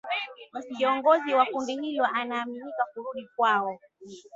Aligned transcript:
Kiongozi 0.77 1.33
wa 1.33 1.45
kundi 1.45 1.75
hilo 1.81 2.05
anaaminika 2.13 2.85
kurudi 2.93 3.29
kwao 3.35 3.79